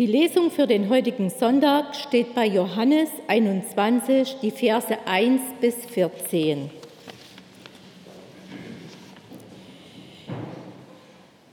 Die 0.00 0.06
Lesung 0.06 0.50
für 0.50 0.66
den 0.66 0.88
heutigen 0.88 1.28
Sonntag 1.28 1.94
steht 1.94 2.34
bei 2.34 2.46
Johannes 2.46 3.10
21, 3.28 4.38
die 4.40 4.50
Verse 4.50 4.96
1 5.04 5.42
bis 5.60 5.74
14. 5.84 6.70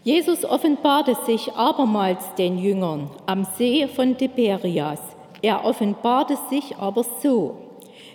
Jesus 0.05 0.45
offenbarte 0.45 1.17
sich 1.25 1.51
abermals 1.55 2.35
den 2.35 2.57
Jüngern 2.57 3.09
am 3.25 3.45
See 3.57 3.85
von 3.85 4.17
Tiberias. 4.17 5.01
Er 5.41 5.65
offenbarte 5.65 6.37
sich 6.49 6.73
aber 6.77 7.03
so. 7.21 7.57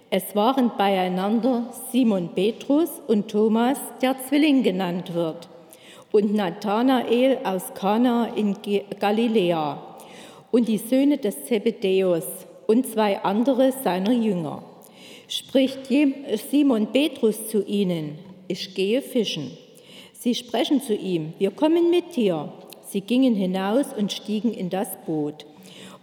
Es 0.08 0.34
waren 0.34 0.70
beieinander 0.78 1.66
Simon 1.90 2.30
Petrus 2.34 3.02
und 3.06 3.30
Thomas, 3.30 3.78
der 4.00 4.16
Zwilling 4.26 4.62
genannt 4.62 5.12
wird, 5.12 5.50
und 6.10 6.32
Nathanael 6.32 7.36
aus 7.44 7.74
Kana 7.74 8.28
in 8.34 8.56
Galiläa 8.98 9.91
und 10.52 10.68
die 10.68 10.78
Söhne 10.78 11.18
des 11.18 11.46
Zebedäus 11.46 12.24
und 12.68 12.86
zwei 12.86 13.24
andere 13.24 13.72
seiner 13.72 14.12
Jünger. 14.12 14.62
Spricht 15.26 15.88
Simon 16.50 16.92
Petrus 16.92 17.48
zu 17.48 17.64
ihnen, 17.64 18.18
ich 18.46 18.74
gehe 18.74 19.02
fischen. 19.02 19.56
Sie 20.12 20.34
sprechen 20.34 20.80
zu 20.80 20.94
ihm, 20.94 21.32
wir 21.38 21.50
kommen 21.50 21.90
mit 21.90 22.14
dir. 22.14 22.52
Sie 22.84 23.00
gingen 23.00 23.34
hinaus 23.34 23.86
und 23.96 24.12
stiegen 24.12 24.52
in 24.52 24.68
das 24.68 24.88
Boot. 25.06 25.46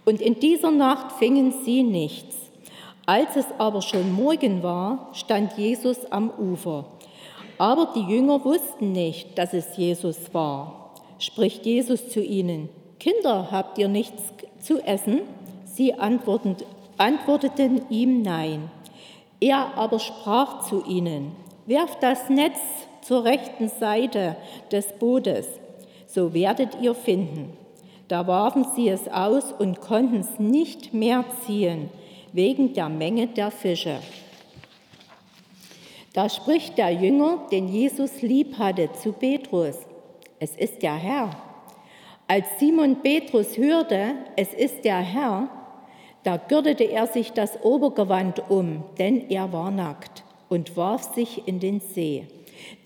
Und 0.04 0.20
in 0.20 0.40
dieser 0.40 0.72
Nacht 0.72 1.12
fingen 1.12 1.54
sie 1.64 1.84
nichts. 1.84 2.36
Als 3.06 3.36
es 3.36 3.46
aber 3.58 3.80
schon 3.82 4.12
Morgen 4.12 4.62
war, 4.62 5.10
stand 5.12 5.56
Jesus 5.56 6.10
am 6.10 6.30
Ufer. 6.30 6.86
Aber 7.58 7.92
die 7.94 8.12
Jünger 8.12 8.44
wussten 8.44 8.92
nicht, 8.92 9.38
dass 9.38 9.54
es 9.54 9.76
Jesus 9.76 10.34
war. 10.34 10.94
Spricht 11.18 11.64
Jesus 11.64 12.08
zu 12.08 12.20
ihnen, 12.20 12.68
Kinder, 12.98 13.50
habt 13.50 13.78
ihr 13.78 13.88
nichts 13.88 14.22
zu 14.60 14.80
essen? 14.80 15.20
Sie 15.64 15.94
antworteten 15.94 17.82
ihm 17.90 18.22
nein. 18.22 18.70
Er 19.40 19.76
aber 19.76 19.98
sprach 19.98 20.68
zu 20.68 20.84
ihnen, 20.84 21.32
werft 21.66 22.02
das 22.02 22.28
Netz 22.28 22.58
zur 23.02 23.24
rechten 23.24 23.68
Seite 23.68 24.36
des 24.70 24.92
Bootes, 24.98 25.46
so 26.06 26.34
werdet 26.34 26.80
ihr 26.80 26.94
finden. 26.94 27.56
Da 28.08 28.26
warfen 28.26 28.66
sie 28.74 28.88
es 28.88 29.08
aus 29.08 29.52
und 29.52 29.80
konnten 29.80 30.20
es 30.20 30.38
nicht 30.38 30.92
mehr 30.92 31.24
ziehen, 31.46 31.88
wegen 32.32 32.74
der 32.74 32.88
Menge 32.88 33.28
der 33.28 33.50
Fische. 33.50 33.98
Da 36.12 36.28
spricht 36.28 36.76
der 36.76 36.90
Jünger, 36.90 37.38
den 37.52 37.68
Jesus 37.68 38.20
lieb 38.20 38.58
hatte, 38.58 38.90
zu 38.92 39.12
Petrus, 39.12 39.76
es 40.40 40.56
ist 40.56 40.82
der 40.82 40.96
Herr. 40.96 41.30
Als 42.30 42.46
Simon 42.60 43.02
Petrus 43.02 43.58
hörte, 43.58 44.14
es 44.36 44.54
ist 44.54 44.84
der 44.84 45.00
Herr, 45.00 45.48
da 46.22 46.36
gürtete 46.36 46.84
er 46.84 47.08
sich 47.08 47.32
das 47.32 47.64
Obergewand 47.64 48.48
um, 48.48 48.84
denn 49.00 49.28
er 49.30 49.52
war 49.52 49.72
nackt, 49.72 50.22
und 50.48 50.76
warf 50.76 51.12
sich 51.12 51.48
in 51.48 51.58
den 51.58 51.80
See. 51.80 52.28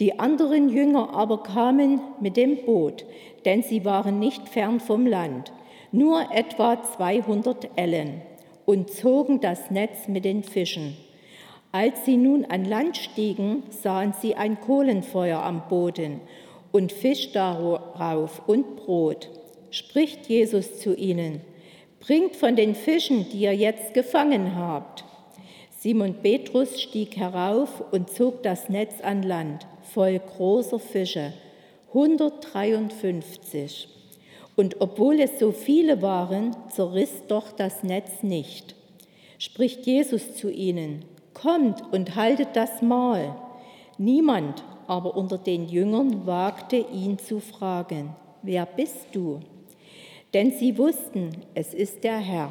Die 0.00 0.19
anderen 0.19 0.70
Jünger 0.70 1.12
aber 1.12 1.42
kamen 1.42 2.00
mit 2.22 2.39
dem 2.39 2.65
Boot, 2.65 3.05
denn 3.45 3.62
sie 3.62 3.84
waren 3.84 4.19
nicht 4.19 4.48
fern 4.48 4.81
vom 4.81 5.06
Land, 5.06 5.53
nur 5.92 6.33
etwa 6.33 6.83
200 6.83 7.69
Ellen, 7.77 8.22
und 8.65 8.89
zogen 8.89 9.41
das 9.41 9.70
Netz 9.70 10.09
mit 10.09 10.25
den 10.25 10.42
Fischen. 10.42 10.97
Als 11.70 12.06
sie 12.06 12.17
nun 12.17 12.47
an 12.47 12.65
Land 12.65 12.97
stiegen, 12.97 13.65
sahen 13.69 14.15
sie 14.22 14.37
ein 14.37 14.59
Kohlenfeuer 14.59 15.42
am 15.42 15.69
Boden 15.69 16.22
und 16.75 16.91
Fisch 16.91 17.30
darauf 17.30 18.48
und 18.48 18.75
Brot. 18.75 19.30
Spricht 19.70 20.27
Jesus 20.27 20.81
zu 20.81 20.97
ihnen, 20.97 21.41
bringt 22.00 22.34
von 22.34 22.56
den 22.56 22.75
Fischen, 22.75 23.28
die 23.31 23.42
ihr 23.42 23.55
jetzt 23.55 23.94
gefangen 23.94 24.56
habt. 24.56 25.05
Simon 25.78 26.14
Petrus 26.14 26.82
stieg 26.82 27.16
herauf 27.16 27.81
und 27.93 28.10
zog 28.10 28.43
das 28.43 28.69
Netz 28.71 28.94
an 29.04 29.22
Land, 29.22 29.69
voll 29.93 30.19
großer 30.19 30.81
Fische, 30.81 31.32
153. 31.91 33.88
Und 34.56 34.81
obwohl 34.81 35.21
es 35.21 35.38
so 35.38 35.53
viele 35.53 36.03
waren, 36.03 36.56
zerriss 36.71 37.22
doch 37.28 37.53
das 37.53 37.84
Netz 37.84 38.25
nicht. 38.25 38.75
Spricht 39.38 39.87
Jesus 39.87 40.34
zu 40.34 40.50
ihnen, 40.50 41.04
kommt 41.34 41.84
und 41.93 42.16
haltet 42.16 42.48
das 42.54 42.82
Mahl. 42.82 43.37
Niemand 43.97 44.65
aber 44.87 45.17
unter 45.17 45.39
den 45.39 45.69
Jüngern 45.69 46.27
wagte 46.27 46.77
ihn 46.77 47.19
zu 47.19 47.41
fragen, 47.41 48.15
wer 48.43 48.67
bist 48.67 49.09
du? 49.12 49.41
Denn 50.33 50.50
sie 50.50 50.77
wussten, 50.78 51.31
es 51.55 51.75
ist 51.75 52.05
der 52.05 52.19
Herr. 52.19 52.50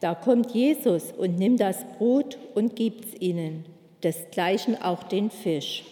Da 0.00 0.14
kommt 0.14 0.52
Jesus 0.52 1.12
und 1.12 1.38
nimmt 1.38 1.60
das 1.60 1.84
Brot 1.98 2.38
und 2.54 2.76
gibt's 2.76 3.14
ihnen, 3.20 3.64
desgleichen 4.02 4.80
auch 4.80 5.02
den 5.04 5.30
Fisch. 5.30 5.84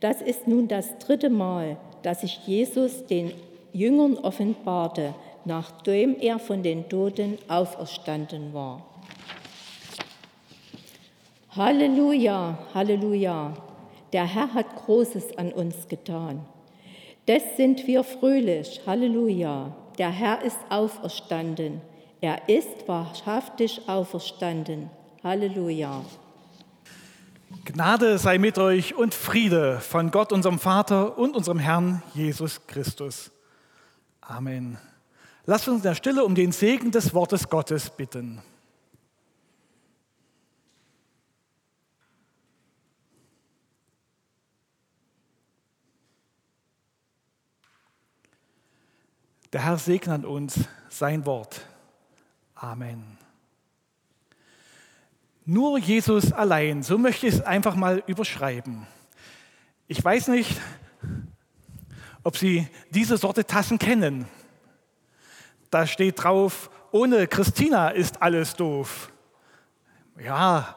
Das 0.00 0.20
ist 0.20 0.48
nun 0.48 0.68
das 0.68 0.98
dritte 0.98 1.30
Mal, 1.30 1.76
dass 2.02 2.22
sich 2.22 2.40
Jesus 2.46 3.06
den 3.06 3.32
Jüngern 3.72 4.18
offenbarte, 4.18 5.14
nachdem 5.44 6.16
er 6.20 6.38
von 6.38 6.62
den 6.62 6.88
Toten 6.88 7.38
auferstanden 7.48 8.52
war. 8.52 8.84
Halleluja, 11.54 12.58
Halleluja. 12.74 13.52
Der 14.12 14.24
Herr 14.24 14.52
hat 14.52 14.76
Großes 14.76 15.38
an 15.38 15.52
uns 15.52 15.88
getan. 15.88 16.44
Des 17.26 17.42
sind 17.56 17.86
wir 17.86 18.04
fröhlich. 18.04 18.80
Halleluja. 18.86 19.74
Der 19.98 20.10
Herr 20.10 20.42
ist 20.42 20.58
auferstanden. 20.68 21.80
Er 22.20 22.48
ist 22.48 22.86
wahrhaftig 22.86 23.82
auferstanden. 23.86 24.90
Halleluja. 25.22 26.04
Gnade 27.64 28.18
sei 28.18 28.38
mit 28.38 28.58
euch 28.58 28.94
und 28.94 29.14
Friede 29.14 29.80
von 29.80 30.10
Gott, 30.10 30.32
unserem 30.32 30.58
Vater 30.58 31.16
und 31.16 31.36
unserem 31.36 31.58
Herrn 31.58 32.02
Jesus 32.14 32.66
Christus. 32.66 33.30
Amen. 34.20 34.78
Lasst 35.46 35.68
uns 35.68 35.78
in 35.78 35.82
der 35.82 35.94
Stille 35.94 36.24
um 36.24 36.34
den 36.34 36.52
Segen 36.52 36.90
des 36.90 37.14
Wortes 37.14 37.48
Gottes 37.48 37.90
bitten. 37.90 38.42
Der 49.52 49.64
Herr 49.64 49.76
segne 49.76 50.14
an 50.14 50.24
uns 50.24 50.60
sein 50.88 51.26
Wort. 51.26 51.66
Amen. 52.54 53.18
Nur 55.44 55.78
Jesus 55.78 56.32
allein, 56.32 56.82
so 56.82 56.96
möchte 56.96 57.26
ich 57.26 57.34
es 57.34 57.40
einfach 57.42 57.74
mal 57.74 58.02
überschreiben. 58.06 58.86
Ich 59.88 60.02
weiß 60.02 60.28
nicht, 60.28 60.58
ob 62.22 62.36
Sie 62.36 62.66
diese 62.90 63.18
Sorte 63.18 63.44
Tassen 63.44 63.78
kennen. 63.78 64.26
Da 65.70 65.86
steht 65.86 66.22
drauf, 66.22 66.70
ohne 66.92 67.26
Christina 67.26 67.88
ist 67.88 68.22
alles 68.22 68.54
doof. 68.54 69.12
Ja, 70.18 70.76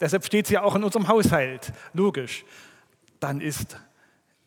deshalb 0.00 0.24
steht 0.24 0.46
sie 0.46 0.54
ja 0.54 0.62
auch 0.62 0.74
in 0.76 0.84
unserem 0.84 1.08
Haushalt, 1.08 1.72
logisch. 1.92 2.44
Dann 3.20 3.40
ist, 3.40 3.76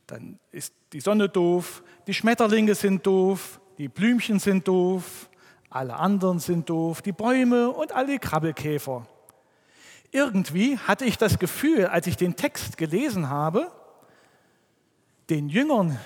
dann 0.08 0.40
ist 0.52 0.74
die 0.94 1.02
Sonne 1.02 1.30
doof, 1.30 1.84
die 2.08 2.14
Schmetterlinge 2.14 2.74
sind 2.74 3.06
doof, 3.06 3.60
die 3.80 3.88
Blümchen 3.88 4.40
sind 4.40 4.68
doof, 4.68 5.30
alle 5.70 5.96
anderen 5.96 6.40
sind 6.40 6.70
doof, 6.70 7.02
die 7.02 7.14
Bäume 7.14 7.70
und 7.70 7.94
alle 7.94 8.20
Krabbelkäfer. 8.20 9.08
Irgendwie 10.12 10.78
hatte 10.78 11.06
ich 11.06 11.18
das 11.18 11.40
Gefühl, 11.40 11.86
als 11.86 12.06
ich 12.06 12.18
den 12.18 12.36
Text 12.36 12.78
gelesen 12.78 13.30
habe, 13.30 13.72
den 15.30 15.48
Jüngern 15.48 15.98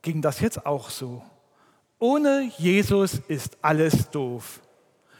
ging 0.00 0.22
das 0.22 0.40
jetzt 0.40 0.64
auch 0.64 0.88
so. 0.88 1.22
Ohne 1.98 2.50
Jesus 2.56 3.20
ist 3.28 3.58
alles 3.60 4.10
doof. 4.10 4.62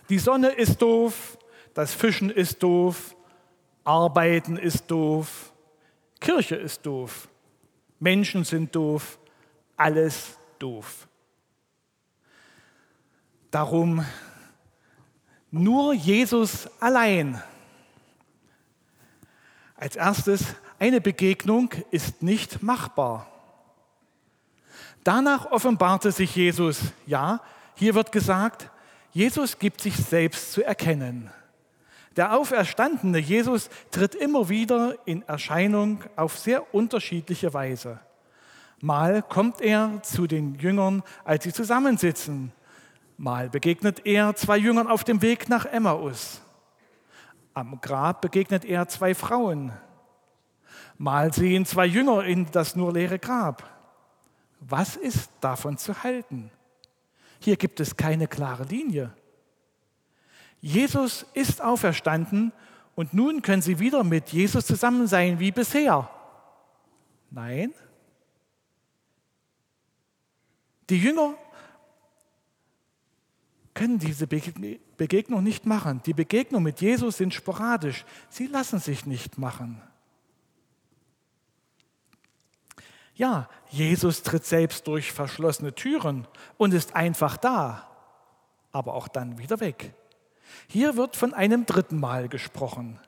Die 0.09 0.19
Sonne 0.19 0.49
ist 0.49 0.81
doof, 0.81 1.37
das 1.75 1.93
Fischen 1.93 2.31
ist 2.31 2.63
doof, 2.63 3.15
Arbeiten 3.85 4.57
ist 4.57 4.91
doof, 4.91 5.53
Kirche 6.21 6.57
ist 6.57 6.87
doof, 6.87 7.29
Menschen 7.99 8.45
sind 8.45 8.75
doof, 8.75 9.19
alles 9.77 10.39
doof. 10.59 11.07
Darum 13.51 14.05
nur 15.51 15.95
Jesus 15.95 16.69
allein. 16.81 17.43
Als 19.77 19.97
erstes, 19.97 20.45
eine 20.79 21.01
Begegnung 21.01 21.71
ist 21.91 22.23
nicht 22.23 22.63
machbar. 22.63 23.29
Danach 25.05 25.51
offenbarte 25.53 26.13
sich 26.13 26.35
Jesus. 26.35 26.81
Ja, 27.07 27.41
hier 27.75 27.95
wird 27.95 28.11
gesagt, 28.11 28.71
Jesus 29.13 29.59
gibt 29.59 29.81
sich 29.81 29.97
selbst 29.97 30.53
zu 30.53 30.65
erkennen. 30.65 31.31
Der 32.17 32.37
auferstandene 32.37 33.19
Jesus 33.19 33.71
tritt 33.91 34.15
immer 34.15 34.49
wieder 34.49 34.97
in 35.05 35.23
Erscheinung 35.23 36.03
auf 36.17 36.39
sehr 36.39 36.75
unterschiedliche 36.75 37.55
Weise. 37.55 38.01
Mal 38.81 39.23
kommt 39.23 39.61
er 39.61 40.03
zu 40.03 40.27
den 40.27 40.57
Jüngern, 40.57 41.03
als 41.25 41.45
sie 41.45 41.53
zusammensitzen 41.53 42.53
Mal 43.17 43.49
begegnet 43.49 44.05
er 44.05 44.35
zwei 44.35 44.59
Jüngern 44.59 44.89
auf 44.89 45.05
dem 45.05 45.23
Weg 45.23 45.49
nach 45.49 45.65
Emmaus. 45.65 46.43
Am 47.55 47.81
Grab 47.81 48.21
begegnet 48.21 48.65
er 48.65 48.89
zwei 48.89 49.15
Frauen. 49.15 49.73
Mal 50.99 51.33
sehen 51.33 51.65
zwei 51.65 51.87
Jünger 51.87 52.25
in 52.25 52.51
das 52.51 52.77
nur 52.77 52.93
leere 52.93 53.19
Grab. 53.19 53.65
Was 54.61 54.97
ist 54.97 55.31
davon 55.41 55.79
zu 55.79 56.03
halten? 56.03 56.51
Hier 57.41 57.57
gibt 57.57 57.81
es 57.81 57.97
keine 57.97 58.29
klare 58.29 58.65
Linie. 58.65 59.15
Jesus 60.61 61.25
ist 61.35 61.63
auferstanden 61.63 62.53
und 62.95 63.15
nun 63.15 63.43
können 63.43 63.63
sie 63.63 63.79
wieder 63.79 64.05
mit 64.05 64.31
Jesus 64.31 64.67
zusammen 64.67 65.07
sein 65.07 65.39
wie 65.39 65.53
bisher. 65.53 66.11
Nein. 67.31 67.73
Die 70.89 70.99
Jünger 70.99 71.35
können 73.77 73.99
diese 73.99 74.27
Begegnung 74.27 75.45
nicht 75.45 75.67
machen. 75.67 76.01
Die 76.07 76.15
Begegnung 76.15 76.63
mit 76.63 76.81
Jesus 76.81 77.19
sind 77.19 77.35
sporadisch. 77.35 78.05
Sie 78.31 78.47
lassen 78.47 78.81
sich 78.81 79.05
nicht 79.05 79.39
machen. 79.39 79.81
Ja, 83.15 83.49
Jesus 83.69 84.23
tritt 84.23 84.45
selbst 84.45 84.87
durch 84.87 85.13
verschlossene 85.13 85.75
Türen 85.75 86.27
und 86.57 86.73
ist 86.75 86.97
einfach 86.97 87.37
da, 87.37 87.87
aber 88.73 88.95
auch 88.95 89.09
dann 89.09 89.39
wieder 89.39 89.61
weg. 89.61 89.93
Hier 90.69 90.97
wird 90.97 91.15
von 91.15 91.35
einem 91.35 91.67
dritten 91.67 92.01
Mal 92.01 92.29
gesprochen. 92.29 92.99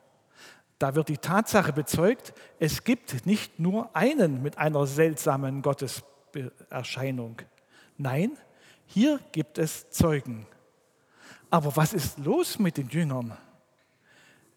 Da 0.77 0.93
wird 0.93 1.09
die 1.09 1.17
Tatsache 1.17 1.73
bezeugt, 1.73 2.33
es 2.59 2.83
gibt 2.83 3.25
nicht 3.25 3.59
nur 3.59 3.95
einen 3.95 4.43
mit 4.43 4.57
einer 4.59 4.85
seltsamen 4.85 5.63
Gotteserscheinung. 5.63 7.41
Nein, 7.97 8.37
hier 8.85 9.19
gibt 9.31 9.57
es 9.57 9.89
Zeugen. 9.89 10.45
Aber 11.49 11.75
was 11.75 11.93
ist 11.93 12.19
los 12.19 12.59
mit 12.59 12.77
den 12.77 12.89
Jüngern? 12.89 13.37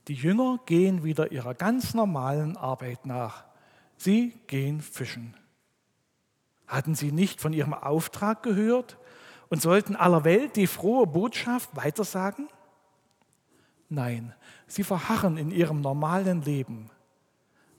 Die 0.08 0.14
Jünger 0.14 0.58
gehen 0.66 1.04
wieder 1.04 1.32
ihrer 1.32 1.54
ganz 1.54 1.94
normalen 1.94 2.56
Arbeit 2.56 3.06
nach. 3.06 3.44
Sie 3.96 4.38
gehen 4.46 4.80
fischen. 4.80 5.34
Hatten 6.66 6.94
sie 6.94 7.12
nicht 7.12 7.40
von 7.40 7.52
ihrem 7.52 7.74
Auftrag 7.74 8.42
gehört 8.42 8.98
und 9.48 9.62
sollten 9.62 9.94
aller 9.94 10.24
Welt 10.24 10.56
die 10.56 10.66
frohe 10.66 11.06
Botschaft 11.06 11.70
weitersagen? 11.76 12.48
Nein, 13.88 14.34
sie 14.66 14.82
verharren 14.82 15.36
in 15.36 15.50
ihrem 15.50 15.80
normalen 15.82 16.42
Leben. 16.42 16.90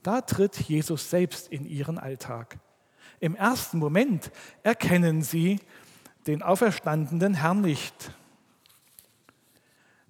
Da 0.02 0.20
tritt 0.20 0.56
Jesus 0.60 1.10
selbst 1.10 1.48
in 1.48 1.66
ihren 1.66 1.98
Alltag. 1.98 2.58
Im 3.20 3.34
ersten 3.34 3.78
Moment 3.78 4.30
erkennen 4.62 5.22
sie 5.22 5.60
den 6.26 6.42
auferstandenen 6.42 7.34
Herrn 7.34 7.60
nicht. 7.60 8.12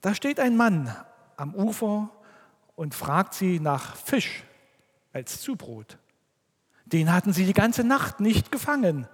Da 0.05 0.15
steht 0.15 0.39
ein 0.39 0.55
Mann 0.55 0.95
am 1.39 1.55
Ufer 1.55 2.11
und 2.77 2.95
fragt 2.95 3.33
sie 3.33 3.59
nach 3.59 3.97
Fisch 3.97 4.45
als 5.15 5.41
Zubrot. 5.41 5.97
Den 6.85 7.11
hatten 7.11 7.33
sie 7.33 7.47
die 7.47 7.55
ganze 7.55 7.85
Nacht 7.85 8.21
nicht 8.21 8.53
gefangen. 8.53 9.09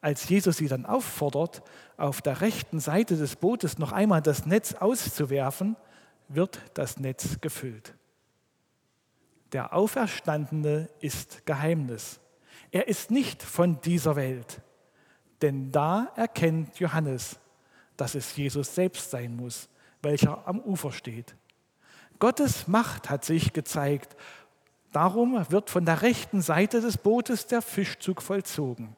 Als 0.00 0.26
Jesus 0.26 0.56
sie 0.56 0.66
dann 0.66 0.86
auffordert, 0.86 1.62
auf 1.98 2.22
der 2.22 2.40
rechten 2.40 2.80
Seite 2.80 3.18
des 3.18 3.36
Bootes 3.36 3.76
noch 3.76 3.92
einmal 3.92 4.22
das 4.22 4.46
Netz 4.46 4.72
auszuwerfen, 4.72 5.76
wird 6.28 6.58
das 6.72 6.98
Netz 6.98 7.42
gefüllt. 7.42 7.94
Der 9.52 9.74
Auferstandene 9.74 10.88
ist 11.00 11.44
Geheimnis. 11.44 12.18
Er 12.70 12.88
ist 12.88 13.10
nicht 13.10 13.42
von 13.42 13.78
dieser 13.82 14.16
Welt. 14.16 14.62
Denn 15.42 15.70
da 15.70 16.10
erkennt 16.16 16.78
Johannes, 16.78 17.38
dass 17.98 18.14
es 18.14 18.34
Jesus 18.34 18.74
selbst 18.74 19.10
sein 19.10 19.36
muss, 19.36 19.68
welcher 20.02 20.46
am 20.46 20.60
Ufer 20.60 20.92
steht. 20.92 21.34
Gottes 22.18 22.68
Macht 22.68 23.10
hat 23.10 23.24
sich 23.24 23.52
gezeigt. 23.52 24.16
Darum 24.92 25.44
wird 25.50 25.70
von 25.70 25.84
der 25.84 26.02
rechten 26.02 26.40
Seite 26.40 26.80
des 26.80 26.96
Bootes 26.96 27.46
der 27.46 27.62
Fischzug 27.62 28.22
vollzogen. 28.22 28.96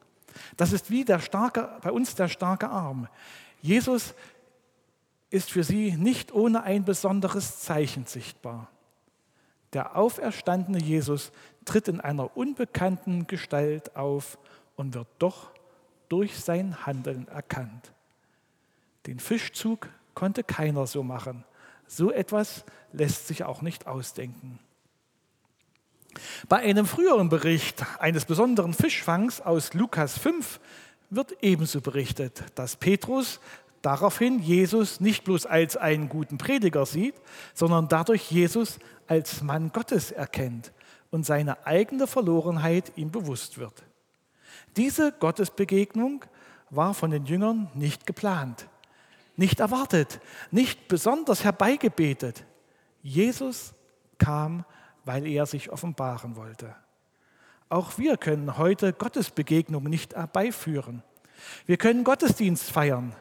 Das 0.57 0.71
ist 0.71 0.89
wie 0.89 1.05
der 1.05 1.19
starke, 1.19 1.77
bei 1.81 1.91
uns 1.91 2.15
der 2.15 2.29
starke 2.29 2.69
Arm. 2.69 3.07
Jesus 3.61 4.15
ist 5.29 5.51
für 5.51 5.63
sie 5.63 5.93
nicht 5.93 6.33
ohne 6.33 6.63
ein 6.63 6.83
besonderes 6.83 7.59
Zeichen 7.59 8.05
sichtbar. 8.05 8.69
Der 9.73 9.95
auferstandene 9.95 10.79
Jesus 10.79 11.31
tritt 11.63 11.87
in 11.87 12.01
einer 12.01 12.35
unbekannten 12.35 13.27
Gestalt 13.27 13.95
auf 13.95 14.37
und 14.75 14.93
wird 14.93 15.07
doch 15.19 15.51
durch 16.09 16.39
sein 16.39 16.85
Handeln 16.85 17.27
erkannt. 17.27 17.93
Den 19.05 19.19
Fischzug 19.19 19.87
Konnte 20.13 20.43
keiner 20.43 20.87
so 20.87 21.03
machen. 21.03 21.43
So 21.87 22.11
etwas 22.11 22.63
lässt 22.93 23.27
sich 23.27 23.43
auch 23.43 23.61
nicht 23.61 23.87
ausdenken. 23.87 24.59
Bei 26.47 26.57
einem 26.57 26.85
früheren 26.85 27.29
Bericht 27.29 27.83
eines 27.99 28.25
besonderen 28.25 28.73
Fischfangs 28.73 29.41
aus 29.41 29.73
Lukas 29.73 30.17
5 30.17 30.59
wird 31.09 31.35
ebenso 31.41 31.81
berichtet, 31.81 32.43
dass 32.55 32.75
Petrus 32.75 33.39
daraufhin 33.81 34.39
Jesus 34.39 34.99
nicht 34.99 35.23
bloß 35.23 35.45
als 35.45 35.77
einen 35.77 36.09
guten 36.09 36.37
Prediger 36.37 36.85
sieht, 36.85 37.15
sondern 37.53 37.87
dadurch 37.87 38.31
Jesus 38.31 38.79
als 39.07 39.41
Mann 39.41 39.71
Gottes 39.71 40.11
erkennt 40.11 40.71
und 41.09 41.25
seine 41.25 41.65
eigene 41.65 42.07
Verlorenheit 42.07 42.93
ihm 42.95 43.11
bewusst 43.11 43.57
wird. 43.57 43.83
Diese 44.77 45.11
Gottesbegegnung 45.11 46.23
war 46.69 46.93
von 46.93 47.11
den 47.11 47.25
Jüngern 47.25 47.69
nicht 47.73 48.05
geplant 48.05 48.67
nicht 49.35 49.59
erwartet, 49.59 50.19
nicht 50.51 50.87
besonders 50.87 51.43
herbeigebetet. 51.43 52.45
Jesus 53.01 53.73
kam, 54.17 54.65
weil 55.05 55.25
er 55.25 55.45
sich 55.45 55.71
offenbaren 55.71 56.35
wollte. 56.35 56.75
Auch 57.69 57.97
wir 57.97 58.17
können 58.17 58.57
heute 58.57 58.93
Gottesbegegnung 58.93 59.83
nicht 59.85 60.15
herbeiführen. 60.15 61.03
Wir 61.65 61.77
können 61.77 62.03
Gottesdienst 62.03 62.69
feiern. 62.71 63.15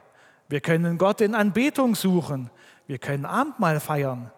Wir 0.48 0.60
können 0.60 0.98
Gott 0.98 1.20
in 1.20 1.34
Anbetung 1.34 1.94
suchen. 1.94 2.50
Wir 2.86 2.98
können 2.98 3.24
Abendmahl 3.24 3.80
feiern. 3.80 4.32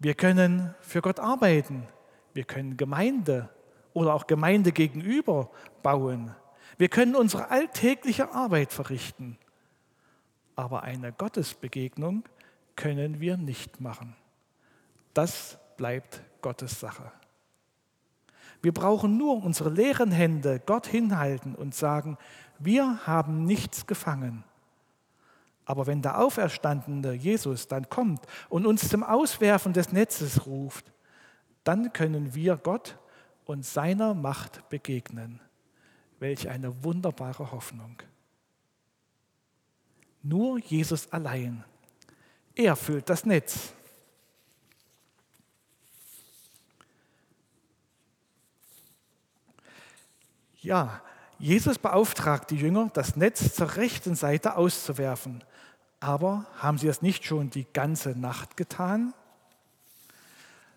Wir 0.00 0.14
können 0.14 0.74
für 0.80 1.00
Gott 1.00 1.20
arbeiten. 1.20 1.86
Wir 2.34 2.44
können 2.44 2.76
Gemeinde 2.76 3.48
oder 3.92 4.14
auch 4.14 4.26
Gemeinde 4.26 4.72
gegenüber 4.72 5.50
bauen. 5.82 6.34
Wir 6.76 6.88
können 6.88 7.14
unsere 7.14 7.50
alltägliche 7.50 8.32
Arbeit 8.32 8.72
verrichten 8.72 9.38
aber 10.56 10.82
eine 10.82 11.12
Gottesbegegnung 11.12 12.24
können 12.76 13.20
wir 13.20 13.36
nicht 13.36 13.80
machen. 13.80 14.16
Das 15.14 15.58
bleibt 15.76 16.22
Gottes 16.42 16.80
Sache. 16.80 17.12
Wir 18.62 18.72
brauchen 18.72 19.16
nur 19.16 19.42
unsere 19.42 19.70
leeren 19.70 20.12
Hände 20.12 20.60
Gott 20.64 20.86
hinhalten 20.86 21.54
und 21.54 21.74
sagen, 21.74 22.18
wir 22.58 23.06
haben 23.06 23.44
nichts 23.44 23.86
gefangen. 23.86 24.44
Aber 25.64 25.86
wenn 25.86 26.02
der 26.02 26.20
auferstandene 26.20 27.12
Jesus 27.12 27.68
dann 27.68 27.88
kommt 27.88 28.26
und 28.48 28.66
uns 28.66 28.88
zum 28.88 29.02
Auswerfen 29.02 29.72
des 29.72 29.92
Netzes 29.92 30.46
ruft, 30.46 30.92
dann 31.64 31.92
können 31.92 32.34
wir 32.34 32.56
Gott 32.56 32.98
und 33.44 33.64
seiner 33.64 34.14
Macht 34.14 34.68
begegnen. 34.68 35.40
Welch 36.18 36.48
eine 36.48 36.84
wunderbare 36.84 37.52
Hoffnung. 37.52 37.96
Nur 40.22 40.58
Jesus 40.58 41.10
allein. 41.12 41.64
Er 42.54 42.76
füllt 42.76 43.08
das 43.08 43.24
Netz. 43.24 43.72
Ja, 50.60 51.00
Jesus 51.38 51.78
beauftragt 51.78 52.50
die 52.50 52.56
Jünger, 52.56 52.90
das 52.92 53.16
Netz 53.16 53.54
zur 53.54 53.76
rechten 53.76 54.14
Seite 54.14 54.56
auszuwerfen. 54.56 55.42
Aber 56.00 56.46
haben 56.58 56.76
sie 56.76 56.88
es 56.88 57.00
nicht 57.00 57.24
schon 57.24 57.48
die 57.48 57.66
ganze 57.72 58.10
Nacht 58.10 58.58
getan? 58.58 59.14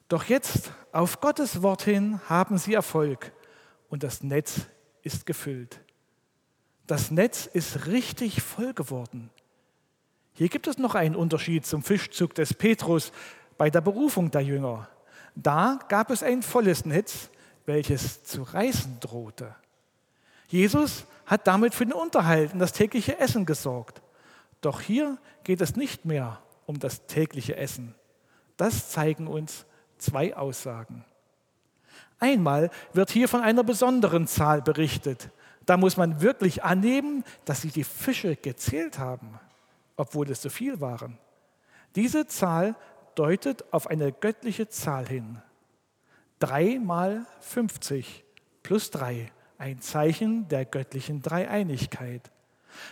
Doch 0.07 0.23
jetzt, 0.25 0.71
auf 0.91 1.19
Gottes 1.19 1.61
Wort 1.61 1.81
hin, 1.81 2.21
haben 2.29 2.57
sie 2.57 2.73
Erfolg 2.73 3.33
und 3.89 4.03
das 4.03 4.23
Netz 4.23 4.67
ist 5.01 5.25
gefüllt. 5.25 5.82
Das 6.87 7.11
Netz 7.11 7.45
ist 7.45 7.87
richtig 7.87 8.41
voll 8.41 8.73
geworden. 8.73 9.29
Hier 10.33 10.49
gibt 10.49 10.67
es 10.67 10.77
noch 10.77 10.95
einen 10.95 11.15
Unterschied 11.15 11.65
zum 11.65 11.83
Fischzug 11.83 12.33
des 12.35 12.53
Petrus 12.53 13.11
bei 13.57 13.69
der 13.69 13.81
Berufung 13.81 14.31
der 14.31 14.41
Jünger. 14.41 14.89
Da 15.35 15.79
gab 15.89 16.09
es 16.09 16.23
ein 16.23 16.41
volles 16.41 16.85
Netz, 16.85 17.29
welches 17.65 18.23
zu 18.23 18.43
reißen 18.43 18.99
drohte. 18.99 19.55
Jesus 20.47 21.05
hat 21.25 21.47
damit 21.47 21.73
für 21.73 21.85
den 21.85 21.93
Unterhalt 21.93 22.53
und 22.53 22.59
das 22.59 22.73
tägliche 22.73 23.19
Essen 23.19 23.45
gesorgt. 23.45 24.01
Doch 24.61 24.81
hier 24.81 25.17
geht 25.43 25.61
es 25.61 25.75
nicht 25.75 26.05
mehr 26.05 26.41
um 26.65 26.79
das 26.79 27.05
tägliche 27.05 27.55
Essen. 27.55 27.95
Das 28.57 28.89
zeigen 28.89 29.27
uns 29.27 29.65
zwei 29.97 30.35
Aussagen. 30.35 31.05
Einmal 32.19 32.69
wird 32.93 33.09
hier 33.09 33.27
von 33.27 33.41
einer 33.41 33.63
besonderen 33.63 34.27
Zahl 34.27 34.61
berichtet, 34.61 35.29
da 35.65 35.77
muss 35.77 35.97
man 35.97 36.21
wirklich 36.21 36.63
annehmen, 36.63 37.23
dass 37.45 37.61
sie 37.61 37.69
die 37.69 37.83
Fische 37.83 38.35
gezählt 38.35 38.99
haben. 38.99 39.39
obwohl 39.95 40.29
es 40.29 40.41
so 40.41 40.49
viel 40.49 40.81
waren. 40.81 41.17
Diese 41.95 42.27
Zahl 42.27 42.75
deutet 43.15 43.71
auf 43.71 43.87
eine 43.87 44.11
göttliche 44.11 44.67
Zahl 44.67 45.07
hin. 45.07 45.41
3 46.39 46.79
mal 46.79 47.25
50 47.39 48.23
plus 48.63 48.89
3, 48.91 49.31
ein 49.57 49.81
Zeichen 49.81 50.47
der 50.47 50.65
göttlichen 50.65 51.21
Dreieinigkeit. 51.21 52.31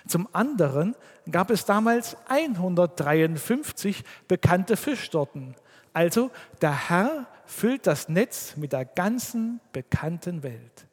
Zum 0.08 0.30
anderen 0.32 0.96
gab 1.30 1.50
es 1.50 1.66
damals 1.66 2.16
153 2.28 4.04
bekannte 4.28 4.78
Fischsorten. 4.78 5.56
Also 5.92 6.30
der 6.62 6.90
Herr 6.90 7.28
füllt 7.46 7.88
das 7.88 8.08
Netz 8.08 8.56
mit 8.58 8.74
der 8.74 8.86
ganzen 8.86 9.60
bekannten 9.74 10.44
Welt. 10.44 10.86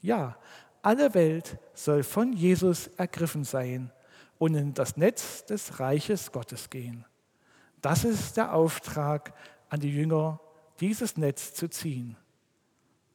Ja, 0.00 0.36
alle 0.84 1.14
Welt 1.14 1.58
soll 1.72 2.02
von 2.02 2.32
Jesus 2.32 2.88
ergriffen 2.96 3.44
sein 3.44 3.90
und 4.38 4.54
in 4.54 4.74
das 4.74 4.96
Netz 4.96 5.44
des 5.46 5.80
Reiches 5.80 6.30
Gottes 6.30 6.68
gehen. 6.70 7.04
Das 7.80 8.04
ist 8.04 8.36
der 8.36 8.54
Auftrag 8.54 9.34
an 9.68 9.80
die 9.80 9.94
Jünger, 9.94 10.40
dieses 10.80 11.16
Netz 11.16 11.54
zu 11.54 11.68
ziehen. 11.68 12.16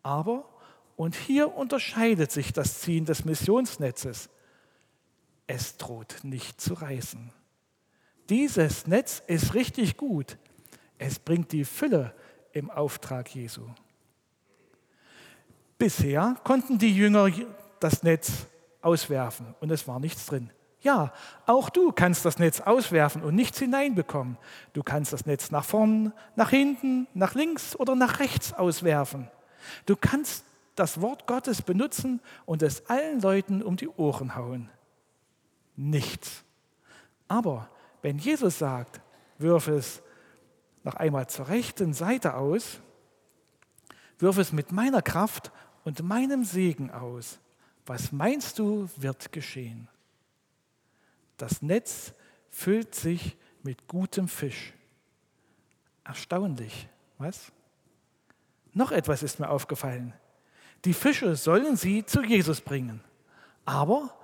Aber, 0.01 0.49
und 0.95 1.15
hier 1.15 1.55
unterscheidet 1.55 2.31
sich 2.31 2.53
das 2.53 2.79
Ziehen 2.79 3.05
des 3.05 3.25
Missionsnetzes, 3.25 4.29
es 5.47 5.77
droht 5.77 6.23
nicht 6.23 6.61
zu 6.61 6.73
reißen. 6.75 7.31
Dieses 8.29 8.85
Netz 8.85 9.23
ist 9.25 9.55
richtig 9.55 9.97
gut. 9.97 10.37
Es 10.99 11.17
bringt 11.17 11.51
die 11.51 11.65
Fülle 11.65 12.13
im 12.51 12.69
Auftrag 12.69 13.33
Jesu. 13.33 13.61
Bisher 15.79 16.35
konnten 16.43 16.77
die 16.77 16.93
Jünger 16.93 17.29
das 17.79 18.03
Netz 18.03 18.47
auswerfen 18.81 19.55
und 19.59 19.71
es 19.71 19.87
war 19.87 19.99
nichts 19.99 20.25
drin. 20.25 20.49
Ja, 20.81 21.11
auch 21.45 21.69
du 21.69 21.91
kannst 21.91 22.23
das 22.23 22.39
Netz 22.39 22.61
auswerfen 22.61 23.21
und 23.21 23.35
nichts 23.35 23.59
hineinbekommen. 23.59 24.37
Du 24.71 24.81
kannst 24.81 25.11
das 25.11 25.25
Netz 25.25 25.51
nach 25.51 25.65
vorn, 25.65 26.13
nach 26.37 26.51
hinten, 26.51 27.07
nach 27.13 27.35
links 27.35 27.75
oder 27.75 27.95
nach 27.95 28.19
rechts 28.19 28.53
auswerfen. 28.53 29.29
Du 29.85 29.97
kannst 29.97 30.45
das 30.75 31.01
Wort 31.01 31.27
Gottes 31.27 31.61
benutzen 31.61 32.21
und 32.45 32.63
es 32.63 32.89
allen 32.89 33.19
Leuten 33.19 33.61
um 33.61 33.75
die 33.75 33.89
Ohren 33.89 34.35
hauen 34.35 34.69
nichts. 35.79 36.43
Aber 37.27 37.69
wenn 38.01 38.17
Jesus 38.17 38.59
sagt, 38.59 39.01
wirf 39.37 39.67
es 39.67 40.01
noch 40.83 40.95
einmal 40.95 41.27
zur 41.27 41.47
rechten 41.47 41.93
Seite 41.93 42.35
aus, 42.35 42.79
wirf 44.19 44.37
es 44.37 44.51
mit 44.51 44.71
meiner 44.71 45.01
Kraft 45.01 45.51
und 45.85 46.03
meinem 46.03 46.43
Segen 46.43 46.91
aus, 46.91 47.39
was 47.89 48.11
meinst 48.11 48.59
du, 48.59 48.87
wird 48.97 49.31
geschehen? 49.31 49.87
Das 51.37 51.63
Netz 51.63 52.13
füllt 52.51 52.93
sich 52.93 53.35
mit 53.63 53.87
gutem 53.87 54.27
Fisch. 54.27 54.73
Erstaunlich, 56.03 56.87
was? 57.17 57.51
Noch 58.73 58.91
etwas 58.91 59.23
ist 59.23 59.39
mir 59.39 59.49
aufgefallen. 59.49 60.13
Die 60.85 60.93
Fische 60.93 61.35
sollen 61.35 61.77
sie 61.77 62.05
zu 62.05 62.21
Jesus 62.21 62.61
bringen. 62.61 63.03
Aber 63.65 64.15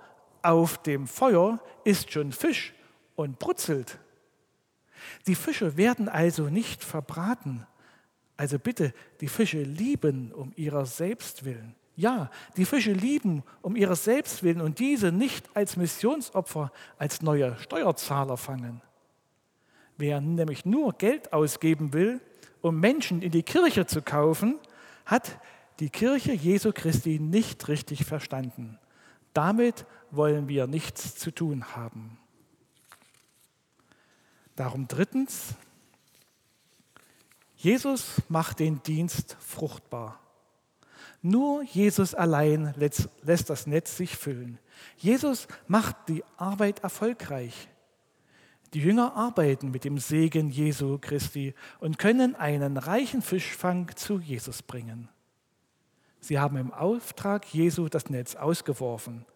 auf 0.42 0.80
dem 0.84 1.08
Feuer 1.08 1.58
ist 1.82 2.12
schon 2.12 2.30
Fisch 2.30 2.72
und 3.16 3.40
brutzelt. 3.40 3.98
Die 5.26 5.34
Fische 5.34 5.76
werden 5.76 6.08
also 6.08 6.44
nicht 6.44 6.84
verbraten. 6.84 7.66
Also 8.36 8.60
bitte, 8.60 8.94
die 9.20 9.28
Fische 9.28 9.64
lieben 9.64 10.30
um 10.30 10.52
ihrer 10.54 10.86
selbst 10.86 11.44
willen. 11.44 11.74
Ja, 11.96 12.30
die 12.58 12.66
Fische 12.66 12.92
lieben 12.92 13.42
um 13.62 13.74
ihrer 13.74 13.96
selbst 13.96 14.42
willen 14.42 14.60
und 14.60 14.78
diese 14.78 15.12
nicht 15.12 15.48
als 15.56 15.76
Missionsopfer, 15.78 16.70
als 16.98 17.22
neue 17.22 17.56
Steuerzahler 17.58 18.36
fangen. 18.36 18.82
Wer 19.96 20.20
nämlich 20.20 20.66
nur 20.66 20.92
Geld 20.92 21.32
ausgeben 21.32 21.94
will, 21.94 22.20
um 22.60 22.78
Menschen 22.78 23.22
in 23.22 23.30
die 23.30 23.42
Kirche 23.42 23.86
zu 23.86 24.02
kaufen, 24.02 24.58
hat 25.06 25.40
die 25.80 25.88
Kirche 25.88 26.32
Jesu 26.32 26.72
Christi 26.72 27.18
nicht 27.18 27.66
richtig 27.68 28.04
verstanden. 28.04 28.78
Damit 29.32 29.86
wollen 30.10 30.48
wir 30.48 30.66
nichts 30.66 31.14
zu 31.14 31.30
tun 31.30 31.76
haben. 31.76 32.18
Darum 34.54 34.86
drittens, 34.88 35.54
Jesus 37.56 38.22
macht 38.28 38.58
den 38.58 38.82
Dienst 38.82 39.36
fruchtbar. 39.40 40.20
Nur 41.28 41.64
Jesus 41.64 42.14
allein 42.14 42.72
lässt 42.76 43.50
das 43.50 43.66
Netz 43.66 43.96
sich 43.96 44.16
füllen. 44.16 44.60
Jesus 44.96 45.48
macht 45.66 45.96
die 46.08 46.22
Arbeit 46.36 46.84
erfolgreich. 46.84 47.68
Die 48.72 48.78
Jünger 48.78 49.16
arbeiten 49.16 49.72
mit 49.72 49.82
dem 49.82 49.98
Segen 49.98 50.50
Jesu 50.50 50.98
Christi 51.00 51.52
und 51.80 51.98
können 51.98 52.36
einen 52.36 52.76
reichen 52.76 53.22
Fischfang 53.22 53.90
zu 53.96 54.20
Jesus 54.20 54.62
bringen. 54.62 55.08
Sie 56.20 56.38
haben 56.38 56.58
im 56.58 56.72
Auftrag 56.72 57.52
Jesu 57.52 57.88
das 57.88 58.08
Netz 58.08 58.36
ausgeworfen. 58.36 59.26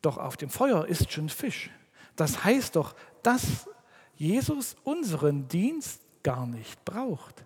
Doch 0.00 0.16
auf 0.16 0.36
dem 0.36 0.50
Feuer 0.50 0.86
ist 0.86 1.10
schon 1.10 1.28
Fisch. 1.28 1.70
Das 2.14 2.44
heißt 2.44 2.76
doch, 2.76 2.94
dass 3.24 3.68
Jesus 4.14 4.76
unseren 4.84 5.48
Dienst 5.48 6.02
gar 6.22 6.46
nicht 6.46 6.84
braucht. 6.84 7.44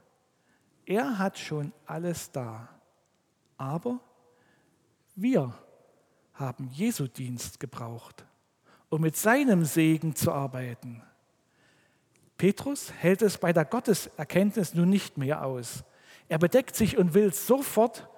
Er 0.85 1.19
hat 1.19 1.39
schon 1.39 1.73
alles 1.87 2.31
da. 2.31 2.69
Aber 3.61 4.01
wir 5.15 5.53
haben 6.33 6.71
Jesu 6.73 7.07
Dienst 7.09 7.61
gebraucht, 7.61 8.25
um 8.89 9.03
mit 9.03 9.19
seinem 9.19 9.67
Segen 9.67 10.17
zu 10.17 10.33
arbeiten. 10.33 11.03
Petrus 12.39 12.91
hält 12.91 13.21
es 13.21 13.37
bei 13.37 13.53
der 13.53 13.67
Gotteserkenntnis 13.67 14.73
nun 14.73 14.89
nicht 14.89 15.19
mehr 15.19 15.45
aus. 15.45 15.85
Er 16.31 16.39
bedeckt 16.39 16.75
sich 16.75 16.97
und 16.97 17.13
will 17.13 17.35
sofort 17.35 18.09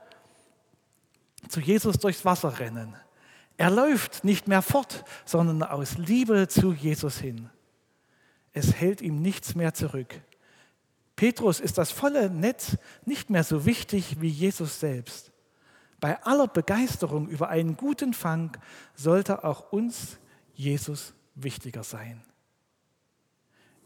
zu 1.49 1.59
Jesus 1.59 1.99
durchs 1.99 2.25
Wasser 2.25 2.61
rennen. 2.61 2.95
Er 3.57 3.71
läuft 3.71 4.23
nicht 4.23 4.47
mehr 4.47 4.63
fort, 4.63 5.05
sondern 5.25 5.65
aus 5.65 5.99
Liebe 5.99 6.47
zu 6.47 6.73
Jesus 6.73 7.19
hin. 7.19 7.51
Es 8.53 8.75
hält 8.75 9.01
ihm 9.01 9.21
nichts 9.21 9.57
mehr 9.57 9.75
zurück. 9.75 10.15
Petrus 11.17 11.59
ist 11.59 11.79
das 11.79 11.91
volle 11.91 12.31
Netz 12.31 12.77
nicht 13.05 13.29
mehr 13.29 13.43
so 13.43 13.67
wichtig 13.67 14.21
wie 14.21 14.29
Jesus 14.29 14.79
selbst. 14.79 15.32
Bei 16.03 16.21
aller 16.25 16.49
Begeisterung 16.49 17.29
über 17.29 17.49
einen 17.49 17.77
guten 17.77 18.13
Fang 18.13 18.57
sollte 18.97 19.45
auch 19.45 19.71
uns 19.71 20.19
Jesus 20.53 21.15
wichtiger 21.37 21.85
sein. 21.85 22.21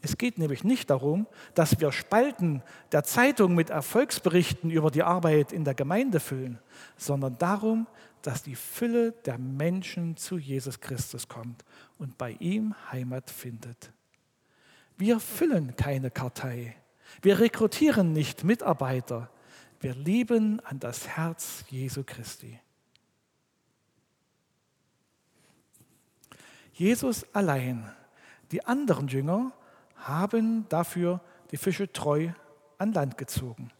Es 0.01 0.17
geht 0.17 0.39
nämlich 0.39 0.63
nicht 0.63 0.89
darum, 0.89 1.27
dass 1.53 1.79
wir 1.79 1.91
Spalten 1.91 2.63
der 2.91 3.03
Zeitung 3.03 3.53
mit 3.53 3.69
Erfolgsberichten 3.69 4.71
über 4.71 4.89
die 4.89 5.03
Arbeit 5.03 5.51
in 5.51 5.63
der 5.63 5.75
Gemeinde 5.75 6.19
füllen, 6.19 6.57
sondern 6.97 7.37
darum, 7.37 7.85
dass 8.23 8.41
die 8.41 8.55
Fülle 8.55 9.11
der 9.11 9.37
Menschen 9.37 10.17
zu 10.17 10.39
Jesus 10.39 10.79
Christus 10.79 11.27
kommt 11.27 11.63
und 11.99 12.17
bei 12.17 12.31
ihm 12.39 12.73
Heimat 12.91 13.29
findet. 13.29 13.91
Wir 14.97 15.19
füllen 15.19 15.75
keine 15.75 16.09
Kartei. 16.09 16.77
Wir 17.21 17.37
rekrutieren 17.37 18.11
nicht 18.11 18.43
Mitarbeiter. 18.43 19.29
Wir 19.79 19.93
lieben 19.93 20.59
an 20.61 20.79
das 20.79 21.07
Herz 21.07 21.63
Jesu 21.69 22.03
Christi. 22.03 22.59
Jesus 26.73 27.25
allein, 27.33 27.91
die 28.51 28.65
anderen 28.65 29.07
Jünger 29.07 29.51
haben 29.95 30.67
dafür 30.69 31.21
die 31.51 31.57
Fische 31.57 31.91
treu 31.91 32.29
an 32.77 32.93
Land 32.93 33.17
gezogen. 33.17 33.71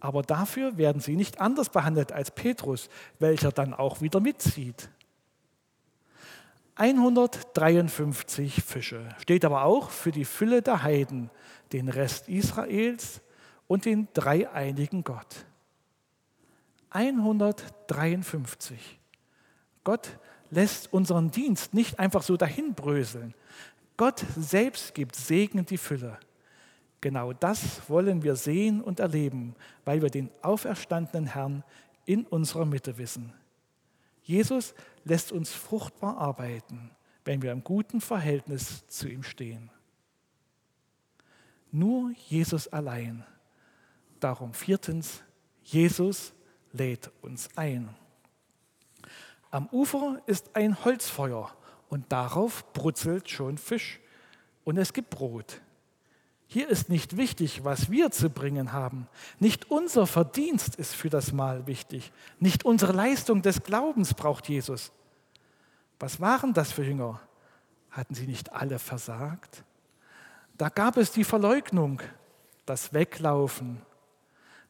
Aber 0.00 0.22
dafür 0.22 0.76
werden 0.76 1.00
sie 1.00 1.16
nicht 1.16 1.40
anders 1.40 1.70
behandelt 1.70 2.12
als 2.12 2.30
Petrus, 2.30 2.88
welcher 3.18 3.52
dann 3.52 3.72
auch 3.72 4.00
wieder 4.00 4.20
mitzieht. 4.20 4.90
153 6.76 8.62
Fische 8.62 9.08
steht 9.18 9.44
aber 9.44 9.62
auch 9.62 9.90
für 9.90 10.10
die 10.10 10.24
Fülle 10.24 10.60
der 10.60 10.82
Heiden, 10.82 11.30
den 11.72 11.88
Rest 11.88 12.28
Israels 12.28 13.22
und 13.66 13.84
den 13.84 14.08
dreieinigen 14.14 15.04
Gott. 15.04 15.44
153. 16.90 19.00
Gott 19.82 20.18
lässt 20.50 20.92
unseren 20.92 21.30
Dienst 21.30 21.74
nicht 21.74 21.98
einfach 21.98 22.22
so 22.22 22.36
dahinbröseln. 22.36 23.34
Gott 23.96 24.24
selbst 24.36 24.94
gibt 24.94 25.16
Segen 25.16 25.66
die 25.66 25.78
Fülle. 25.78 26.18
Genau 27.00 27.32
das 27.32 27.88
wollen 27.88 28.22
wir 28.22 28.36
sehen 28.36 28.80
und 28.80 29.00
erleben, 29.00 29.54
weil 29.84 30.00
wir 30.00 30.10
den 30.10 30.30
auferstandenen 30.42 31.26
Herrn 31.26 31.64
in 32.06 32.24
unserer 32.24 32.64
Mitte 32.64 32.96
wissen. 32.96 33.32
Jesus 34.22 34.74
lässt 35.04 35.32
uns 35.32 35.52
fruchtbar 35.52 36.16
arbeiten, 36.16 36.90
wenn 37.24 37.42
wir 37.42 37.52
im 37.52 37.62
guten 37.62 38.00
Verhältnis 38.00 38.86
zu 38.86 39.08
ihm 39.08 39.22
stehen. 39.22 39.70
Nur 41.70 42.12
Jesus 42.28 42.68
allein. 42.68 43.24
Darum 44.24 44.54
viertens, 44.54 45.22
Jesus 45.64 46.32
lädt 46.72 47.10
uns 47.20 47.50
ein. 47.56 47.94
Am 49.50 49.66
Ufer 49.66 50.22
ist 50.24 50.56
ein 50.56 50.82
Holzfeuer 50.82 51.54
Und 51.90 52.10
darauf 52.10 52.72
brutzelt 52.72 53.28
schon 53.28 53.58
Fisch 53.58 54.00
und 54.64 54.78
es 54.78 54.94
gibt 54.94 55.10
Brot. 55.10 55.60
Hier 56.46 56.70
ist 56.70 56.88
nicht 56.88 57.18
wichtig, 57.18 57.64
was 57.64 57.90
wir 57.90 58.12
zu 58.12 58.30
bringen 58.30 58.72
haben. 58.72 59.08
Nicht 59.40 59.70
unser 59.70 60.06
Verdienst 60.06 60.76
ist 60.76 60.94
für 60.94 61.10
das 61.10 61.32
Mahl 61.32 61.66
wichtig. 61.66 62.10
Nicht 62.40 62.64
unsere 62.64 62.92
Leistung 62.94 63.42
des 63.42 63.62
Glaubens 63.62 64.14
braucht 64.14 64.48
Jesus. 64.48 64.90
Was 66.00 66.18
waren 66.18 66.54
das 66.54 66.72
für 66.72 66.82
Jünger? 66.82 67.20
Hatten 67.90 68.14
sie 68.14 68.26
nicht 68.26 68.54
alle 68.54 68.78
versagt? 68.78 69.64
Da 70.56 70.70
gab 70.70 70.96
es 70.96 71.12
die 71.12 71.24
Verleugnung, 71.24 72.00
das 72.64 72.94
Weglaufen, 72.94 73.82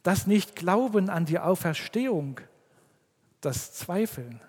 das 0.05 0.29
Nicht-Glauben 0.29 1.11
an 1.11 1.25
die 1.25 1.41
Auferstehung, 1.41 2.41
das 3.41 3.73
Zweifeln. 3.73 4.41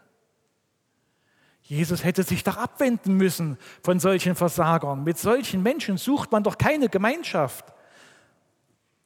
Jesus 1.64 2.04
hätte 2.04 2.22
sich 2.22 2.44
doch 2.44 2.58
abwenden 2.58 3.18
müssen 3.18 3.58
von 3.82 4.00
solchen 4.00 4.36
Versagern. 4.36 5.04
Mit 5.04 5.18
solchen 5.18 5.64
Menschen 5.64 5.98
sucht 5.98 6.32
man 6.32 6.44
doch 6.44 6.60
keine 6.60 6.90
Gemeinschaft. 6.90 7.74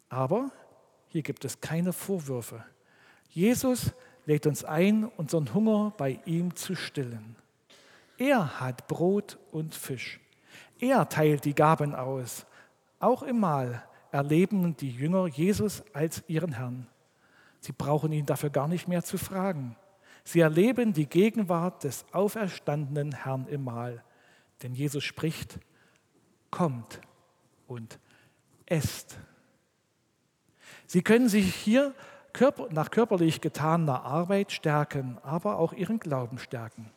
Aber 0.09 0.51
hier 1.07 1.21
gibt 1.21 1.45
es 1.45 1.61
keine 1.61 1.93
Vorwürfe. 1.93 2.65
Jesus 3.29 3.93
lädt 4.25 4.45
uns 4.45 4.65
ein, 4.65 5.05
unseren 5.05 5.53
Hunger 5.53 5.93
bei 5.97 6.19
ihm 6.25 6.55
zu 6.55 6.75
stillen. 6.75 7.35
Er 8.17 8.59
hat 8.59 8.87
Brot 8.87 9.37
und 9.51 9.75
Fisch. 9.75 10.19
Er 10.79 11.07
teilt 11.07 11.45
die 11.45 11.55
Gaben 11.55 11.95
aus. 11.95 12.45
Auch 12.99 13.21
im 13.23 13.39
Mahl 13.39 13.83
erleben 14.11 14.75
die 14.77 14.91
Jünger 14.91 15.27
Jesus 15.27 15.83
als 15.93 16.23
ihren 16.27 16.53
Herrn. 16.53 16.87
Sie 17.59 17.71
brauchen 17.71 18.11
ihn 18.11 18.25
dafür 18.25 18.49
gar 18.49 18.67
nicht 18.67 18.87
mehr 18.87 19.03
zu 19.03 19.17
fragen. 19.17 19.75
Sie 20.23 20.39
erleben 20.39 20.93
die 20.93 21.07
Gegenwart 21.07 21.83
des 21.83 22.05
auferstandenen 22.11 23.13
Herrn 23.13 23.47
im 23.47 23.63
Mahl. 23.63 24.03
Denn 24.61 24.73
Jesus 24.73 25.03
spricht, 25.03 25.59
kommt 26.51 27.01
und 27.67 27.99
esst. 28.65 29.17
Sie 30.85 31.01
können 31.01 31.29
sich 31.29 31.53
hier 31.55 31.93
nach 32.71 32.91
körperlich 32.91 33.41
getaner 33.41 34.03
Arbeit 34.03 34.51
stärken, 34.51 35.17
aber 35.23 35.57
auch 35.57 35.73
ihren 35.73 35.99
Glauben 35.99 36.37
stärken. 36.37 36.91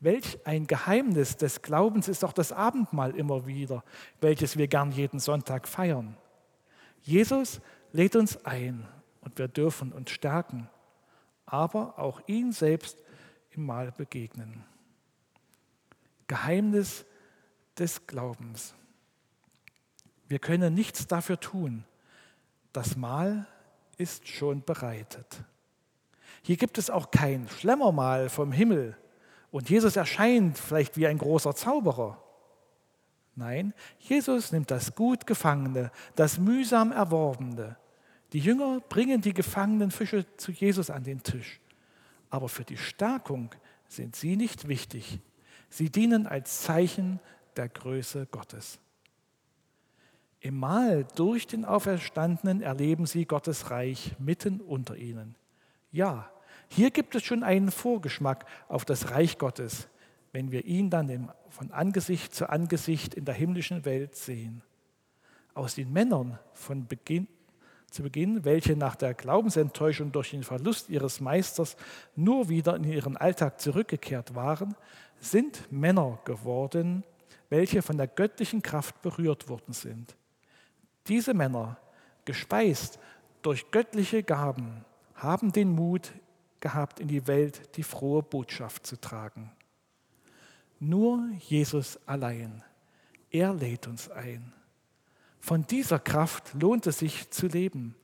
Welch 0.00 0.38
ein 0.44 0.66
Geheimnis 0.66 1.36
des 1.36 1.62
Glaubens 1.62 2.08
ist 2.08 2.24
auch 2.24 2.32
das 2.32 2.52
Abendmahl 2.52 3.16
immer 3.16 3.46
wieder, 3.46 3.82
welches 4.20 4.56
wir 4.56 4.68
gern 4.68 4.92
jeden 4.92 5.18
Sonntag 5.18 5.66
feiern. 5.66 6.16
Jesus 7.02 7.60
lädt 7.92 8.16
uns 8.16 8.44
ein 8.44 8.86
und 9.20 9.38
wir 9.38 9.48
dürfen 9.48 9.92
uns 9.92 10.10
stärken 10.10 10.68
aber 11.50 11.98
auch 11.98 12.20
ihn 12.26 12.52
selbst 12.52 12.98
im 13.50 13.64
Mahl 13.64 13.90
begegnen. 13.92 14.64
Geheimnis 16.26 17.06
des 17.78 18.06
Glaubens. 18.06 18.74
Wir 20.28 20.38
können 20.38 20.74
nichts 20.74 21.06
dafür 21.06 21.40
tun. 21.40 21.84
Das 22.72 22.96
Mahl 22.96 23.46
ist 23.96 24.28
schon 24.28 24.62
bereitet. 24.62 25.42
Hier 26.42 26.58
gibt 26.58 26.76
es 26.76 26.90
auch 26.90 27.10
kein 27.10 27.48
Schlemmermahl 27.48 28.28
vom 28.28 28.52
Himmel 28.52 28.96
und 29.50 29.70
Jesus 29.70 29.96
erscheint 29.96 30.58
vielleicht 30.58 30.98
wie 30.98 31.06
ein 31.06 31.18
großer 31.18 31.54
Zauberer. 31.54 32.22
Nein, 33.38 33.72
Jesus 34.00 34.50
nimmt 34.50 34.68
das 34.72 34.96
gut 34.96 35.24
Gefangene, 35.24 35.92
das 36.16 36.38
mühsam 36.38 36.90
Erworbene, 36.90 37.76
die 38.32 38.40
Jünger 38.40 38.80
bringen 38.80 39.20
die 39.20 39.32
gefangenen 39.32 39.92
Fische 39.92 40.26
zu 40.36 40.50
Jesus 40.50 40.90
an 40.90 41.04
den 41.04 41.22
Tisch. 41.22 41.60
Aber 42.30 42.48
für 42.48 42.64
die 42.64 42.76
Stärkung 42.76 43.54
sind 43.86 44.16
sie 44.16 44.34
nicht 44.34 44.66
wichtig. 44.66 45.20
Sie 45.70 45.88
dienen 45.88 46.26
als 46.26 46.62
Zeichen 46.62 47.20
der 47.56 47.68
Größe 47.68 48.26
Gottes. 48.26 48.80
Im 50.40 50.58
Mahl 50.58 51.06
durch 51.14 51.46
den 51.46 51.64
Auferstandenen 51.64 52.60
erleben 52.60 53.06
sie 53.06 53.24
Gottes 53.24 53.70
Reich 53.70 54.16
mitten 54.18 54.60
unter 54.60 54.96
ihnen. 54.96 55.36
Ja, 55.92 56.28
hier 56.68 56.90
gibt 56.90 57.14
es 57.14 57.22
schon 57.22 57.44
einen 57.44 57.70
Vorgeschmack 57.70 58.46
auf 58.66 58.84
das 58.84 59.12
Reich 59.12 59.38
Gottes, 59.38 59.88
wenn 60.32 60.52
wir 60.52 60.64
ihn 60.64 60.90
dann 60.90 61.30
von 61.48 61.70
Angesicht 61.70 62.34
zu 62.34 62.48
Angesicht 62.48 63.14
in 63.14 63.24
der 63.24 63.34
himmlischen 63.34 63.84
Welt 63.84 64.14
sehen. 64.14 64.62
Aus 65.54 65.74
den 65.74 65.92
Männern 65.92 66.38
von 66.52 66.86
Beginn, 66.86 67.26
zu 67.90 68.02
Beginn, 68.02 68.44
welche 68.44 68.76
nach 68.76 68.96
der 68.96 69.14
Glaubensenttäuschung 69.14 70.12
durch 70.12 70.30
den 70.30 70.44
Verlust 70.44 70.90
ihres 70.90 71.20
Meisters 71.20 71.76
nur 72.14 72.48
wieder 72.48 72.76
in 72.76 72.84
ihren 72.84 73.16
Alltag 73.16 73.60
zurückgekehrt 73.60 74.34
waren, 74.34 74.74
sind 75.20 75.72
Männer 75.72 76.18
geworden, 76.24 77.02
welche 77.48 77.80
von 77.80 77.96
der 77.96 78.06
göttlichen 78.06 78.62
Kraft 78.62 79.00
berührt 79.00 79.48
worden 79.48 79.72
sind. 79.72 80.16
Diese 81.06 81.32
Männer, 81.32 81.78
gespeist 82.26 82.98
durch 83.40 83.70
göttliche 83.70 84.22
Gaben, 84.22 84.84
haben 85.14 85.50
den 85.52 85.70
Mut 85.70 86.12
gehabt, 86.60 87.00
in 87.00 87.08
die 87.08 87.26
Welt 87.26 87.76
die 87.76 87.82
frohe 87.82 88.22
Botschaft 88.22 88.86
zu 88.86 89.00
tragen. 89.00 89.50
Nur 90.80 91.28
Jesus 91.40 91.98
allein, 92.06 92.62
er 93.30 93.52
lädt 93.52 93.86
uns 93.86 94.08
ein. 94.08 94.52
Von 95.40 95.66
dieser 95.66 95.98
Kraft 95.98 96.54
lohnt 96.54 96.86
es 96.86 96.98
sich 96.98 97.30
zu 97.30 97.46
leben. 97.46 97.94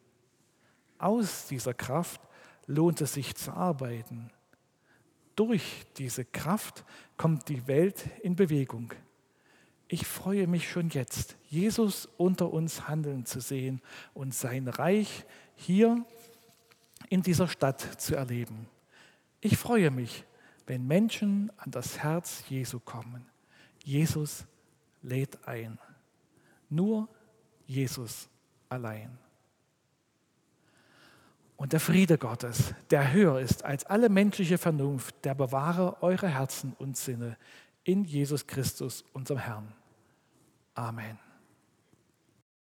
Aus 0.98 1.48
dieser 1.48 1.74
Kraft 1.74 2.20
lohnt 2.66 3.00
es 3.00 3.14
sich 3.14 3.34
zu 3.34 3.52
arbeiten. 3.52 4.30
Durch 5.36 5.84
diese 5.98 6.24
Kraft 6.24 6.84
kommt 7.16 7.48
die 7.48 7.66
Welt 7.66 8.08
in 8.22 8.36
Bewegung. 8.36 8.92
Ich 9.88 10.06
freue 10.06 10.46
mich 10.46 10.68
schon 10.70 10.88
jetzt, 10.90 11.36
Jesus 11.48 12.08
unter 12.16 12.52
uns 12.52 12.88
handeln 12.88 13.26
zu 13.26 13.40
sehen 13.40 13.82
und 14.14 14.34
sein 14.34 14.68
Reich 14.68 15.24
hier 15.56 16.04
in 17.10 17.22
dieser 17.22 17.48
Stadt 17.48 18.00
zu 18.00 18.16
erleben. 18.16 18.68
Ich 19.40 19.58
freue 19.58 19.90
mich, 19.90 20.24
wenn 20.66 20.86
Menschen 20.86 21.52
an 21.58 21.70
das 21.70 21.98
Herz 21.98 22.44
Jesu 22.48 22.80
kommen. 22.80 23.26
Jesus 23.82 24.46
lädt 25.02 25.46
ein. 25.46 25.78
Nur 26.70 27.08
Jesus 27.66 28.28
allein. 28.68 29.18
Und 31.56 31.72
der 31.72 31.80
Friede 31.80 32.18
Gottes, 32.18 32.74
der 32.90 33.12
höher 33.12 33.38
ist 33.40 33.64
als 33.64 33.84
alle 33.84 34.08
menschliche 34.08 34.58
Vernunft, 34.58 35.24
der 35.24 35.34
bewahre 35.34 36.02
eure 36.02 36.28
Herzen 36.28 36.74
und 36.78 36.96
Sinne 36.96 37.36
in 37.84 38.04
Jesus 38.04 38.46
Christus, 38.46 39.04
unserem 39.12 39.38
Herrn. 39.38 39.72
Amen. 40.74 41.18